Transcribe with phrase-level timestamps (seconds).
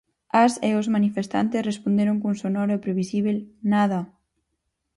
[0.43, 3.37] As e os manifestantes responderon cun sonoro e previsíbel
[3.73, 3.99] "nada!".